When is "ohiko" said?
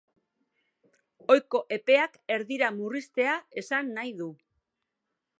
1.33-1.59